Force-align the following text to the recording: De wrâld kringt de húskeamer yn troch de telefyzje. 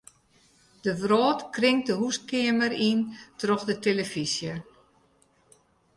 De 0.83 0.91
wrâld 1.01 1.39
kringt 1.55 1.87
de 1.89 1.95
húskeamer 2.01 2.73
yn 2.89 2.99
troch 3.39 3.65
de 3.69 3.75
telefyzje. 3.85 4.53